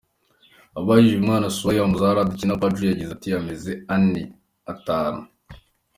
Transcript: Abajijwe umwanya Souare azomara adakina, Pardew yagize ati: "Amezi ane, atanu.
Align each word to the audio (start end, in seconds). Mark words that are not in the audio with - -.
Abajijwe 0.79 1.19
umwanya 1.21 1.53
Souare 1.55 1.79
azomara 1.81 2.19
adakina, 2.21 2.59
Pardew 2.61 2.89
yagize 2.91 3.11
ati: 3.15 3.27
"Amezi 3.39 3.71
ane, 3.95 4.21
atanu. 4.71 5.21